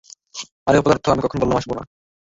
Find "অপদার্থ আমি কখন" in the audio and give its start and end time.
0.77-1.37